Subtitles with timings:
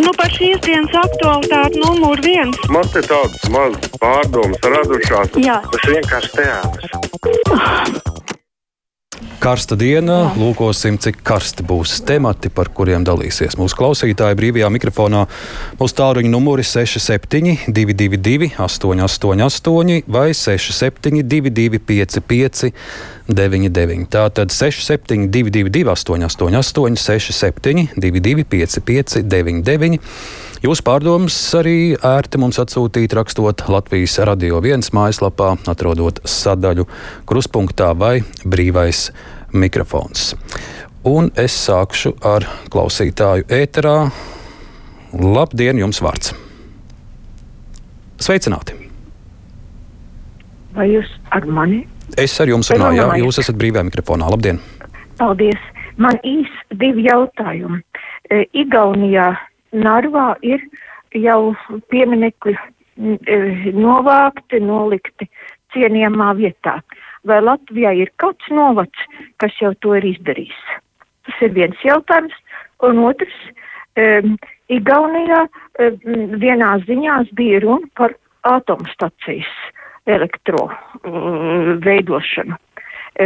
[0.00, 2.56] Nu, par šīs dienas aktualitāti numur viens.
[2.72, 5.36] Man te tādas mazas pārdomas radušās.
[5.44, 5.60] Jā.
[5.72, 8.06] Tas vienkārši teātris.
[9.40, 14.36] Karsta diena, lūkosim, cik karsti būs temati, par kuriem dalīsies mūsu klausītāji.
[14.36, 15.22] Brīvajā mikrofonā
[15.78, 22.74] mūsu tālruņa numuri 67, 222, 888 vai 67, 225,
[23.32, 24.04] 99.
[24.12, 30.04] Tātad 6722, 888, 67, 225, 99.
[30.60, 36.84] Jūsu pārdomas arī ērti mums atsūtīt, rakstot Latvijas radio viens mājaslapā, atrodot sadaļu
[37.24, 39.06] kruspunktā vai brīvais
[39.52, 40.34] mikrofons.
[41.06, 43.96] Un es sākšu ar klausītāju ēterā.
[45.16, 46.34] Labdien, jums vārds!
[48.20, 48.76] Sveicināti!
[50.76, 51.82] Vai jūs ar mani?
[52.20, 54.28] Es ar jums runāju, jā, jūs esat brīvajā mikrofonā.
[54.30, 54.60] Labdien!
[55.18, 55.60] Paldies!
[56.00, 57.80] Man īsi divi jautājumi.
[58.30, 59.32] E, Igaunijā
[59.76, 60.62] Narvā ir
[61.16, 61.52] jau
[61.92, 63.38] pieminekļi e,
[63.76, 65.28] novākti, nolikti
[65.74, 66.78] cienījamā vietā.
[67.28, 69.02] Vai Latvijā ir kāds novads,
[69.42, 70.60] kas jau to ir izdarījis?
[71.28, 72.36] Tas ir viens jautājums.
[72.86, 73.36] Un otrs,
[74.00, 74.38] um,
[74.72, 75.98] Igaunijā um,
[76.40, 78.14] vienā ziņās bija runa par
[78.48, 79.50] atomstacijas
[80.08, 82.56] elektro um, veidošanu.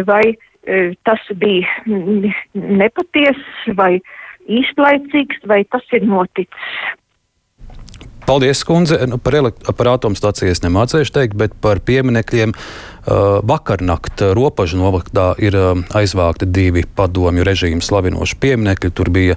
[0.09, 4.01] Vai um, tas bija nepatiess vai
[4.51, 6.75] īstlaicīgs, vai tas ir noticis?
[8.27, 8.99] Paldies, kundze.
[9.07, 9.37] Nu, par,
[9.77, 12.55] par atomstācijas nemācīšu teikt, bet par pieminekļiem.
[13.45, 15.57] Vakarnakt Ropažu novadā ir
[15.93, 18.93] aizvākti divi padomju režīmu slavinoši pieminekļi.
[18.97, 19.37] Tur bija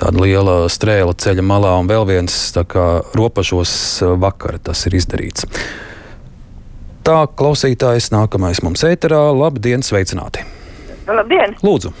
[0.00, 2.36] tāda liela strēle ceļa malā un vēl viens
[4.04, 5.48] uh, vakar tas ir izdarīts.
[7.04, 9.30] Tā klausītājs nākamais mums ēterā.
[9.32, 10.44] Labdien, sveicināti!
[11.08, 11.56] Labdien!
[11.64, 11.94] Lūdzu!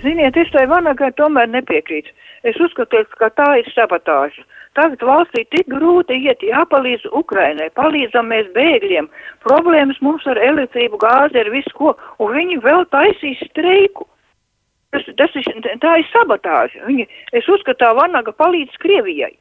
[0.00, 2.14] Ziniet, es tai vanagai tomēr nepiekrītu.
[2.46, 4.46] Es uzskatu, ka tā ir sabotāža.
[4.78, 9.10] Tagad valstī tik grūti iet, jāpalīdz Ukrainai, palīdzam mēs bēgļiem.
[9.44, 14.06] Problēmas mums ar elektrību, gāzi, ar visu ko, un viņi vēl taisīs streiku.
[14.94, 15.50] Tas, tas ir,
[15.82, 16.86] tā ir sabotāža.
[16.86, 17.06] Viņi,
[17.36, 19.34] es uzskatu, tā vanaga palīdz Krievijai.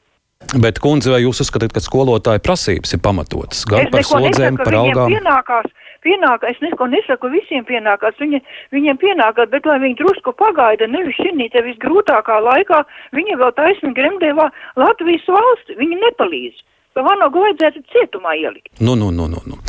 [0.63, 4.65] Bet, kundze, vai jūs uzskatāt, ka skolotāja prasības ir pamatotas gan es par slodzēm, nesaku,
[4.65, 5.11] par algām?
[5.13, 5.73] Pienākās,
[6.05, 8.41] pienākās, es neko nesaku, visiem pienākās, viņi,
[8.75, 12.83] viņiem pienākās, bet lai viņi drusku pagaida, nevis šī te visgrūtākā laikā,
[13.15, 14.49] viņi vēl taisni gremdēvā
[14.79, 16.65] Latvijas valsti, viņi nepalīdz.
[16.97, 18.73] Ka vanagu vajadzētu cietumā ielikt.
[18.83, 19.59] Nu, nu, nu, nu, nu.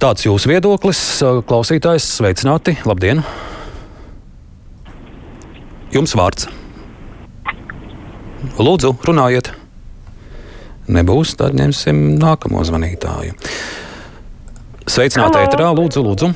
[0.00, 3.20] Tāds jūsu viedoklis, klausītājs, sveicināti, labdien!
[5.92, 6.46] Jums vārds.
[8.56, 9.50] Lūdzu, runājiet!
[10.90, 13.36] Nebūs, tad ņemsim nākamo zvanītāju.
[14.90, 16.28] Sveicināti, ēterā, lūdzu, lūdzu.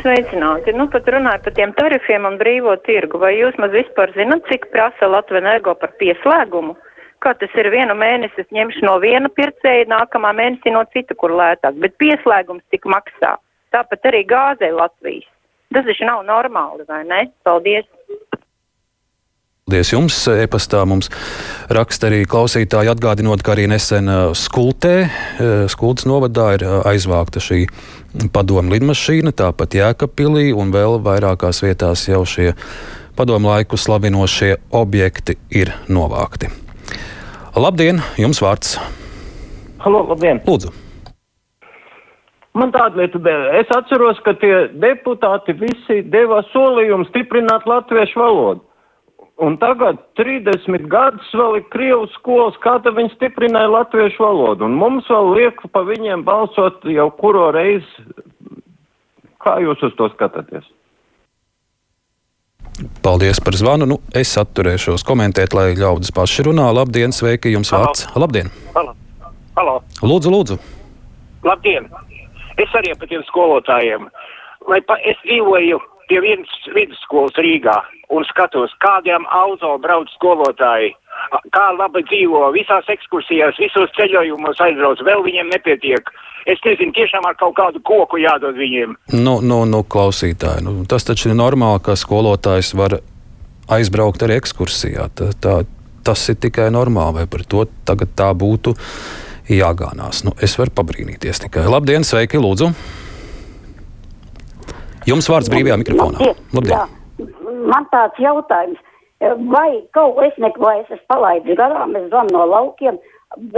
[0.00, 0.72] Sveicināti.
[0.74, 3.20] Nu, pat runājot par tiem tarifiem un brīvo tirgu.
[3.22, 6.74] Vai jūs maz vispār zinat, cik prasa Latvija energo par pieslēgumu?
[7.22, 11.36] Kā tas ir vienu mēnesi, es ņemšu no viena pircēja, nākamā mēnesī no cita, kur
[11.38, 11.78] lētāk.
[11.84, 13.36] Bet pieslēgums tik maksā.
[13.74, 15.30] Tāpat arī gāzē Latvijas.
[15.74, 17.28] Tas taču nav normāli, vai ne?
[17.46, 17.86] Paldies!
[19.74, 20.16] Paldies jums!
[20.30, 21.08] E-pastā mums
[21.74, 27.64] raksta arī klausītāji atgādinot, ka arī nesen ā, Skultē, ā, Skultas novadā ir aizvākta šī
[28.30, 32.52] padomu lidmašīna, tāpat Jēkabpilī un vēl vairākās vietās jau šie
[33.18, 36.52] padomu laiku slavinošie objekti ir novākti.
[37.58, 38.76] Labdien, jums vārds!
[39.82, 40.38] Halo, labdien!
[40.46, 40.70] Lūdzu!
[42.54, 43.18] Man tāda lieta.
[43.58, 48.62] Es atceros, ka tie deputāti visi deva solījumu stiprināt latviešu valodu.
[49.42, 54.68] Un tagad 30 gadus vēl ir Krievu skolas, kā tad viņi stiprināja latviešu valodu.
[54.68, 58.06] Un mums vēl liek pa viņiem balsot jau kuro reizi.
[59.42, 60.68] Kā jūs uz to skatāties?
[63.02, 63.88] Paldies par zvanu.
[63.90, 66.70] Nu, es atturēšos komentēt, lai ļaudis paši runā.
[66.74, 67.90] Labdien, sveiki, jums Halo.
[67.90, 68.06] vārds!
[68.14, 68.50] Labdien!
[68.74, 68.94] Halo.
[69.58, 69.74] Halo.
[70.02, 70.58] Lūdzu, lūdzu!
[71.46, 71.90] Labdien!
[72.62, 74.06] Es arī par tiem skolotājiem.
[74.70, 77.76] Lai pa, es dzīvoju pie vienas vidusskolas Rīgā
[78.14, 80.92] un skatos, kādiem auto brauc skolotāji,
[81.54, 86.10] kā labi dzīvo, visās ekskursijās, visos ceļojumos aizbrauc, vēl viņiem nepietiek.
[86.50, 88.98] Es nezinu, tiešām ar kaut kādu koku jādod viņiem.
[89.16, 92.98] Nu, nu, nu klausītāji, nu, tas taču ir normāli, ka skolotājs var
[93.72, 95.08] aizbraukt arī ekskursijā.
[95.16, 95.62] Tā, tā,
[96.04, 98.76] tas ir tikai normāli, vai par to tagad tā būtu
[99.48, 100.20] jāgānās.
[100.28, 101.64] Nu, es varu pabrīnīties tikai.
[101.72, 102.74] Labdien, sveiki, lūdzu!
[105.08, 106.34] Jums vārds brīvajā mikrofonā.
[106.56, 106.74] Labdien!
[106.74, 107.26] Jā,
[107.72, 108.78] man tāds jautājums,
[109.52, 113.00] vai kaut es neko es esmu palaidis garām, es zvanu no laukiem,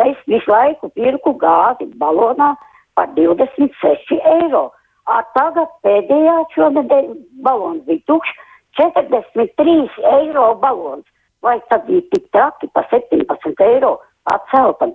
[0.06, 2.54] es visu laiku pirku gāzi balonā
[2.98, 4.70] par 26 eiro.
[5.06, 7.12] A tagad pēdējā šonadēļ
[7.46, 8.42] balons bija tukšs,
[8.80, 11.06] 43 eiro balons.
[11.46, 13.92] vai tad ir tik traki pa 17 eiro
[14.34, 14.88] atcelta,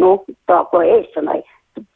[0.00, 0.12] nu,
[0.48, 1.40] tā ko ēšanai,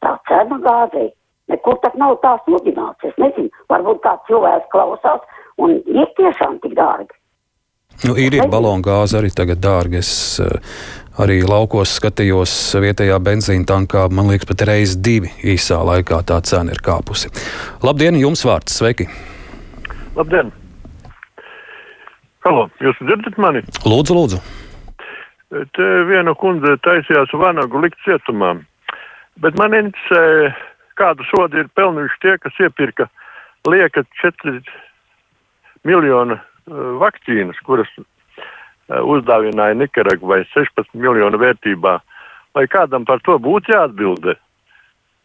[0.03, 1.09] tā cena gāzei.
[1.51, 3.05] Nekur tak nav tā sludināts.
[3.05, 5.21] Es nezinu, varbūt kāds cilvēks klausās
[5.61, 7.13] un ir tiešām tik dārgi.
[8.03, 10.01] Nu, ir ir balonu gāze arī tagad dārga.
[10.01, 10.57] Es uh,
[11.21, 12.51] arī laukos skatījos
[12.83, 14.07] vietējā benzīna tankā.
[14.11, 17.31] Man liekas, pat reizes divi īsā laikā tā cena ir kāpusi.
[17.85, 18.75] Labdien, jums vārds!
[18.81, 19.07] Sveiki!
[20.17, 20.51] Labdien!
[22.45, 23.63] Halo, jūs dzirdat mani?
[23.87, 24.43] Lūdzu, lūdzu!
[25.77, 28.57] Te viena kundze taisījās vanagu likt cietumā.
[29.41, 30.51] Bet man interesē,
[30.99, 33.07] kādu sodu ir pelnījuši tie, kas iepirka
[33.67, 34.61] lieka 4
[35.87, 36.41] miljonu uh,
[37.01, 38.05] vakcīnas, kuras uh,
[39.01, 41.99] uzdāvināja Nikaragvai 16 miljonu vērtībā.
[42.55, 44.37] Vai kādam par to būtu jāatbildē?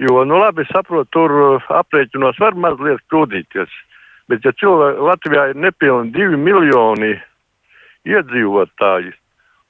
[0.00, 3.72] Jo, nu labi, saprotu, tur uh, aprēķinos var mazliet kļūdīties.
[4.30, 7.16] Bet, ja cilvēki Latvijā ir nepilni divi miljoni
[8.06, 9.12] iedzīvotāji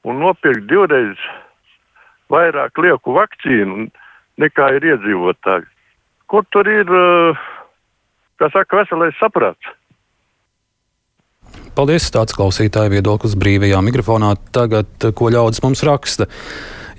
[0.04, 1.18] un nopirkt divreiz
[2.30, 3.88] vairāk lieku vakcīnu
[4.40, 5.66] nekā ir iedzīvotāji,
[6.30, 6.90] kur tur ir,
[8.38, 9.74] kā saka, veselais saprāts?
[11.74, 14.34] Paldies, tāds klausītāja viedoklis brīvajā mikrofonā.
[14.54, 16.26] Tagad, ko ļaudis mums raksta.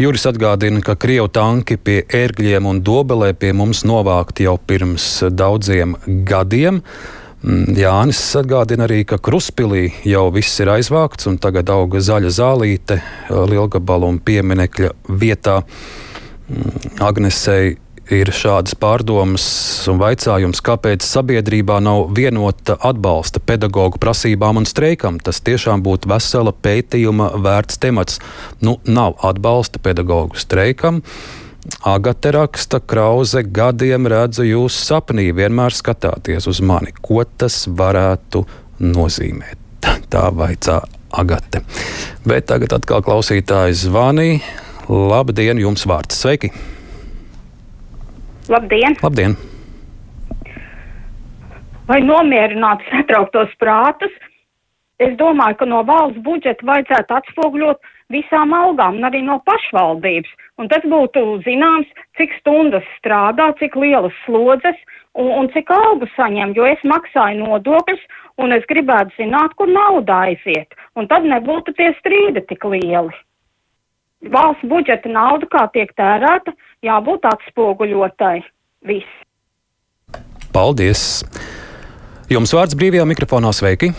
[0.01, 5.97] Juris atgādina, ka krievu tanki pie ērgļiem un dobelē pie mums novākti jau pirms daudziem
[6.27, 6.79] gadiem.
[7.41, 12.99] Mm, Jānis atgādina arī, ka Kruspilī jau viss ir aizvākts un tagad auga zaļa zālīte
[13.29, 14.91] lielgabalu un pieminekļa
[15.21, 15.61] vietā.
[15.61, 17.75] Mm, Agnesei
[18.11, 19.43] ir šādas pārdomas
[19.91, 25.19] un vaicājums, kāpēc sabiedrībā nav vienota atbalsta pedagoģu prasībām un streikam.
[25.23, 28.19] Tas tiešām būtu vesela pētījuma vērts temats.
[28.63, 31.01] Nu, nav atbalsta pedagoģu streikam.
[31.85, 36.95] Agate raksta, krauze gadiem redzu jūs sapnī, vienmēr skatāties uz mani.
[37.05, 38.43] Ko tas varētu
[38.81, 39.61] nozīmēt?
[40.11, 40.81] Tā vaicā
[41.11, 41.63] Agate.
[42.27, 44.41] Bet tagad atkal klausītājs zvanīja.
[44.91, 46.17] Labdien, jums vārds!
[46.23, 46.51] Sveiki!
[48.51, 48.97] Labdien!
[48.99, 49.37] Labdien.
[51.87, 54.11] Lai nomierinātu satrauktos prātus,
[54.99, 57.79] es domāju, ka no valsts budžeta vajadzētu atspoguļot
[58.11, 60.35] visām algām un arī no pašvaldības.
[60.59, 61.87] Un tas būtu zināms,
[62.19, 64.77] cik stundas strādā, cik lielas slodzes
[65.15, 68.03] un, un cik algu saņem, jo es maksāju nodokļus
[68.43, 70.75] un es gribētu zināt, kur nauda aiziet.
[70.99, 73.15] Un tad nebūtu tie strīdi tik lieli.
[74.29, 76.53] Valsts budžeta nauda, kā tiek tērēta,
[76.85, 78.41] jābūt atspoguļotai.
[78.85, 79.21] Viss.
[80.53, 81.23] Paldies!
[82.29, 83.91] Jums vārds brīvajā mikrofonā sveiki!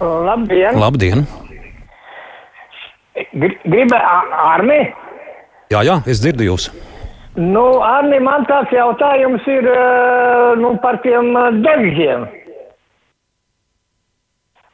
[0.00, 0.78] Labdien!
[0.78, 1.26] Labdien!
[3.34, 4.78] Gribu Arni?
[5.70, 6.68] Jā, jā, es dzirdu jūs.
[7.38, 9.68] Nu, Arni, man tāds jautājums ir
[10.58, 11.30] nu, par tiem
[11.62, 12.26] dažiem.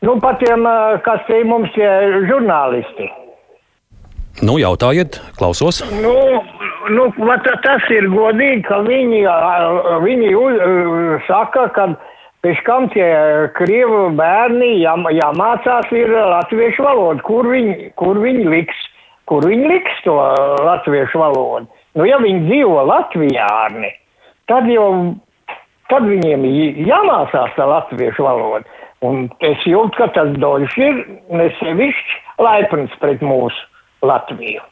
[0.05, 0.65] Nu, par tiem,
[1.05, 1.91] kas ir mums tie
[2.29, 3.11] žurnālisti.
[4.43, 5.79] Nu, jautājiet, klausos.
[6.03, 6.43] Nu,
[6.91, 7.05] nu,
[7.63, 9.21] tas ir godīgi, ka viņi,
[10.03, 10.33] viņi
[11.29, 11.87] saka, ka
[12.43, 13.07] pēc kam tie
[13.55, 17.23] krievu bērni jā, jāmācās ir latviešu valoda.
[17.23, 18.81] Kur viņi, kur viņi liks?
[19.31, 20.17] Kur viņi liks to
[20.67, 21.71] latviešu valodu?
[21.95, 23.93] Nu, ja viņi dzīvo Latvijā, Arni,
[24.51, 25.15] tad jau
[25.89, 26.43] tad viņiem
[26.89, 28.67] jāmācās tā latviešu valoda.
[29.05, 31.01] Un es jūtu, ka tas doļš ir
[31.39, 33.71] nesevišķi laipns pret mūsu
[34.05, 34.63] Latviju.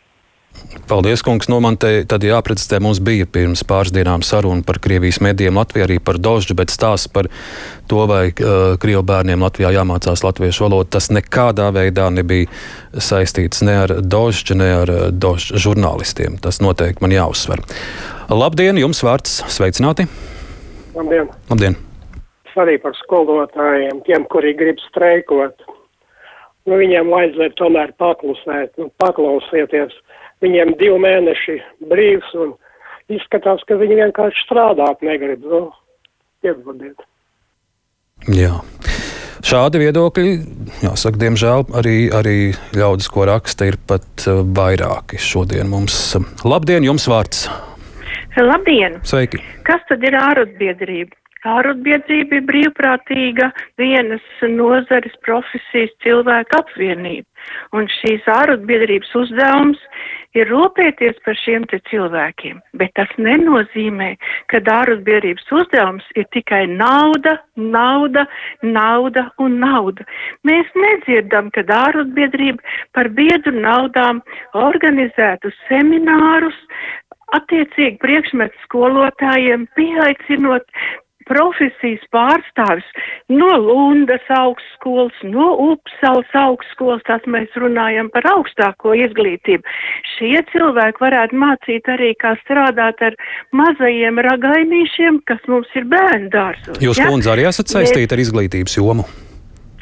[0.88, 1.48] Paldies, kungs.
[1.48, 5.86] Nu, man te tad jāprecizē, mums bija pirms pāris dienām saruna par Krievijas medijiem Latvijā,
[5.86, 7.28] arī par dožu, bet stāsts par
[7.88, 12.50] to, vai uh, Krievu bērniem Latvijā jāmācās latviešu valodu, tas nekādā veidā nebija
[12.92, 16.36] saistīts ne ar dožu, ne ar uh, dožu žurnālistiem.
[16.42, 17.64] Tas noteikti man jāuzsver.
[18.32, 20.08] Labdien, jums vārds sveicināti!
[20.96, 21.32] Labdien!
[21.48, 21.78] Labdien.
[22.60, 25.64] Arī par skolotājiem, tiem, kuri grib streikot
[26.68, 29.94] nu, viņiem vajadzētu tomēr paklusēt, nu, paklausieties.
[30.42, 31.58] Viņiem divi mēneši
[31.90, 32.54] brīvs un
[33.12, 35.44] izskatās, ka viņi vienkārši strādāt negrib.
[35.46, 35.68] Nu,
[36.42, 37.06] piedodiet.
[38.30, 38.58] Jā.
[39.42, 40.32] Šādi viedokļi,
[40.84, 42.36] jāsaka, diemžēl arī, arī
[42.78, 45.96] ļaudis, ko raksta, ir pat uh, vairāki šodien mums.
[46.46, 47.48] Labdien, jums vārds!
[48.38, 49.00] Labdien!
[49.04, 49.42] Sveiki!
[49.66, 51.18] Kas tad ir ārotbiedrība?
[51.42, 53.48] Ārotbiedrība ir brīvprātīga
[53.80, 57.26] vienas nozares profesijas cilvēku apvienība,
[57.74, 59.80] un šīs ārotbiedrības uzdevums
[60.38, 64.12] ir rūpēties par šiem te cilvēkiem, bet tas nenozīmē,
[64.54, 68.28] ka ārotbiedrības uzdevums ir tikai nauda, nauda,
[68.62, 70.06] nauda un nauda.
[70.46, 72.62] Mēs nedzirdam, ka ārotbiedrība
[72.94, 74.22] par biedru naudām
[74.54, 76.58] organizētu seminārus,
[77.36, 80.66] attiecīgi priekšmetu skolotājiem, pieaicinot
[81.28, 82.88] profesijas pārstāvis
[83.32, 89.64] no Lundas augstskolas, no Upsals augstskolas, tas mēs runājam par augstāko izglītību.
[90.14, 93.18] Šie cilvēki varētu mācīt arī, kā strādāt ar
[93.56, 96.72] mazajiem ragainīšiem, kas mums ir bērndārs.
[96.82, 97.10] Jūs, ja?
[97.10, 99.06] kundze, arī esat saistīta ar izglītības jomu?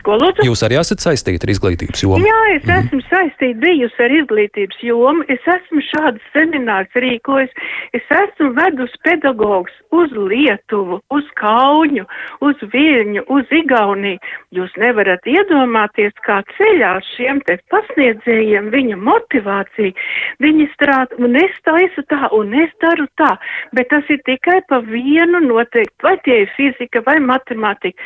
[0.07, 0.47] Ko lūdzu?
[0.49, 2.25] Jūs arī esat saistīti ar izglītības jomu?
[2.25, 2.87] Jā, es mm -hmm.
[2.87, 5.25] esmu saistīta bijusi ar izglītības jomu.
[5.28, 7.52] Es esmu šādas seminārus rīkojis.
[7.92, 12.04] Es esmu vedus pedagogs uz Lietuvu, uz Kauņu,
[12.40, 14.19] uz Viļņu, uz Igauniju.
[14.57, 19.92] Jūs nevarat iedomāties, kā ceļā šiem te pasniedzējiem viņa motivācija.
[20.40, 23.37] Viņi strādā, un es taisu tā, un es daru tā,
[23.73, 28.00] bet tas ir tikai pa vienu noteikti, vai tie ir fizika vai matemātika.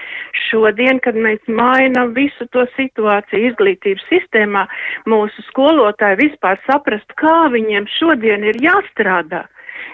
[0.48, 4.66] Šodien, kad mēs mājam, mainām visu to situāciju izglītības sistēmā,
[5.06, 9.44] mūsu skolotāji vispār saprast, kā viņiem šodien ir jāstrādā.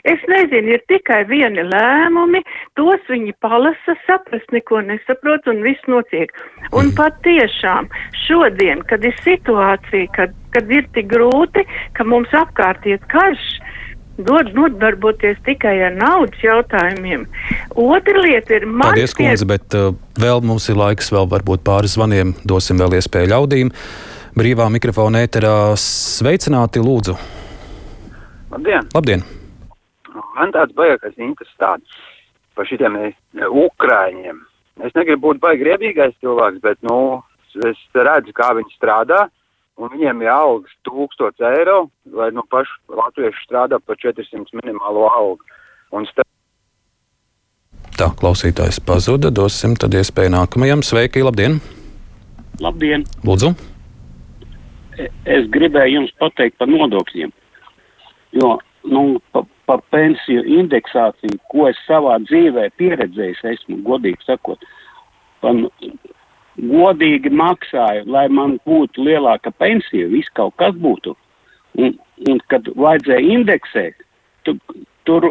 [0.05, 2.41] Es nezinu, ir tikai vieni lēmumi,
[2.79, 6.31] tos viņi palasa, saprast neko nesaprot un viss notiek.
[6.73, 7.89] Un pat tiešām
[8.27, 11.67] šodien, kad ir situācija, kad, kad ir tik grūti,
[11.97, 13.45] ka mums apkārt iet karš,
[14.27, 17.27] dod nodarboties tikai ar naudas jautājumiem.
[17.75, 18.91] Otra lieta ir man.
[18.91, 23.33] Paldies, kundze, bet uh, vēl mums ir laiks, vēl varbūt pāris zvaniem dosim vēl iespēju
[23.35, 23.73] ļaudīm.
[24.39, 27.17] Brīvā mikrofona ēterā sveicināti, lūdzu.
[28.51, 28.87] Labdien!
[28.95, 29.27] Labdien.
[30.37, 31.99] Man tāds baigākais interesi tāds
[32.59, 33.11] par šitiem e,
[33.47, 34.39] Ukraiņiem.
[34.87, 37.21] Es negribu būt baigi riebīgais cilvēks, bet, nu,
[37.69, 39.27] es redzu, kā viņi strādā
[39.81, 41.79] un viņiem ir algas 1000 eiro,
[42.17, 45.57] lai nu paši latvieši strādā par 400 minimālo algu.
[45.91, 46.07] Un
[48.01, 49.29] Tā, klausītājs pazuda.
[49.35, 50.81] Dosim tad iespēju nākamajam.
[50.87, 51.59] Sveiki, labdien!
[52.63, 53.05] Labdien!
[53.27, 53.51] Lūdzu!
[54.97, 57.33] E, es gribēju jums pateikt par nodokļiem.
[58.39, 58.55] Jo
[58.89, 64.65] nu, par pa pensiju indeksāciju, ko es savā dzīvē pieredzējis, esmu godīgi sakot,
[65.45, 65.55] par
[66.61, 71.17] godīgi maksāju, lai man būtu lielāka pensija, viss kaut kas būtu.
[71.81, 71.95] Un,
[72.29, 74.03] un kad vajadzēja indeksēt,
[74.45, 74.57] tu,
[75.09, 75.31] tur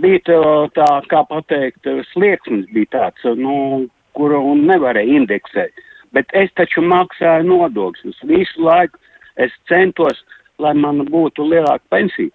[0.00, 0.38] bija tā,
[0.78, 5.84] tā, kā pateikt, slieksnis bija tāds, nu, kuru nevarēja indeksēt.
[6.14, 8.22] Bet es taču maksāju nodokļus.
[8.30, 9.00] Visu laiku
[9.42, 10.20] es centos,
[10.62, 12.30] lai man būtu lielāka pensija.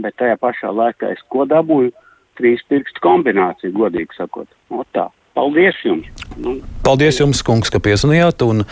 [0.00, 1.92] Bet tajā pašā laikā es ko dabūju?
[2.40, 4.48] Trīs pirkstu kombināciju, godīgi sakot.
[4.72, 5.10] O tā.
[5.34, 6.08] Paldies jums!
[6.36, 6.58] Nu.
[6.84, 8.64] Paldies jums, kungs, ka piezvanījāt un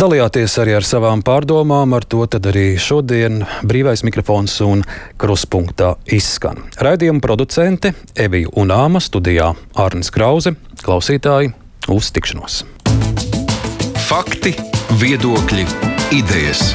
[0.00, 1.92] dalījāties arī ar savām pārdomām.
[1.96, 4.84] Ar to arī šodien brīvais mikrofons un
[5.20, 6.64] kruspunktā izskan.
[6.80, 11.52] Raidījuma producente Evija Unāma studijā Arnis Krause, klausītāji
[11.92, 12.62] uz tikšanos.
[14.08, 14.54] Fakti,
[15.02, 15.66] viedokļi,
[16.16, 16.72] idejas.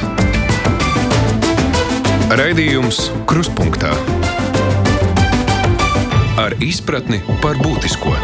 [2.36, 3.92] Raidījums Kruspunkta
[6.42, 8.14] ar izpratni par būtisko.